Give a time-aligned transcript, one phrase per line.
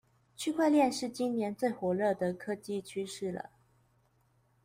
[0.35, 3.51] 區塊鏈是今年最火熱的科技趨勢了